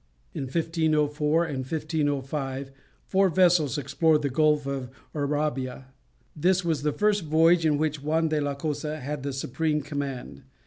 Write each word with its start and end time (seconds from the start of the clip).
In 0.33 0.45
1504 0.45 1.45
and 1.45 1.57
1505 1.59 2.71
four 3.05 3.29
vessels 3.29 3.77
explored 3.77 4.23
the 4.23 4.31
Gulf 4.31 4.65
of 4.65 4.89
Urabia. 5.13 5.93
This 6.35 6.65
was 6.65 6.81
the 6.81 6.91
first 6.91 7.25
voyage 7.25 7.67
in 7.67 7.77
which 7.77 8.01
Juan 8.01 8.27
de 8.29 8.41
la 8.41 8.55
Cosa 8.55 8.99
had 8.99 9.21
the 9.21 9.31
supreme 9.31 9.81
command. 9.83 10.41